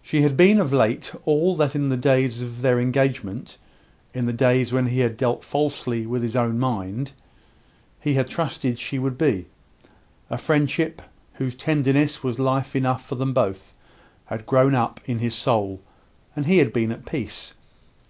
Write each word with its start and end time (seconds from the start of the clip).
She 0.00 0.22
had 0.22 0.38
been 0.38 0.58
of 0.58 0.72
late 0.72 1.12
all 1.26 1.54
that 1.56 1.74
in 1.74 1.90
the 1.90 1.96
days 1.98 2.40
of 2.40 2.62
their 2.62 2.80
engagement 2.80 3.58
in 4.14 4.24
the 4.24 4.32
days 4.32 4.72
when 4.72 4.86
he 4.86 5.00
had 5.00 5.18
dealt 5.18 5.44
falsely 5.44 6.06
with 6.06 6.22
his 6.22 6.34
own 6.34 6.58
mind 6.58 7.12
he 8.00 8.14
had 8.14 8.30
trusted 8.30 8.78
she 8.78 8.98
would 8.98 9.18
be. 9.18 9.48
A 10.30 10.38
friendship, 10.38 11.02
whose 11.34 11.54
tenderness 11.54 12.22
was 12.22 12.38
life 12.38 12.74
enough 12.74 13.04
for 13.06 13.16
them 13.16 13.34
both, 13.34 13.74
had 14.24 14.46
grown 14.46 14.74
up 14.74 14.98
in 15.04 15.18
his 15.18 15.34
soul, 15.34 15.82
and 16.34 16.46
he 16.46 16.56
had 16.56 16.72
been 16.72 16.90
at 16.90 17.04
peace. 17.04 17.52